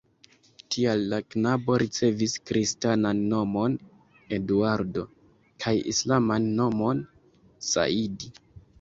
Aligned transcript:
Tial 0.75 1.03
la 1.11 1.19
knabo 1.35 1.75
ricevis 1.83 2.33
kristanan 2.53 3.21
nomon 3.35 3.77
(Eduardo) 4.41 5.07
kaj 5.67 5.79
islaman 5.95 6.53
nomon 6.61 7.09
(Saidi). 7.73 8.37